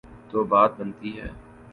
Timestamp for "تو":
0.29-0.43